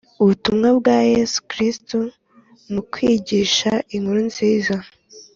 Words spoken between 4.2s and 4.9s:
nziza